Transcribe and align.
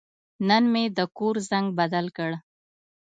نن 0.47 0.63
مې 0.73 0.83
د 0.97 0.99
کور 1.17 1.35
زنګ 1.49 1.67
بدل 1.79 2.05
کړ. 2.17 2.31